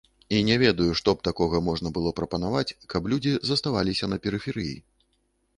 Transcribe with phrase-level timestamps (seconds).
[0.35, 4.77] І не ведаю, што б такога можна было прапанаваць, каб людзі заставаліся на перыферыі.